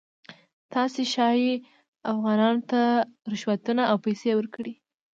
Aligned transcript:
تاسې 0.73 1.01
ښایي 1.13 1.53
افغانانو 2.11 2.61
ته 2.71 2.81
رشوتونه 3.31 3.81
او 3.91 3.97
پیسې 4.05 4.29
ورکړئ. 4.35 4.73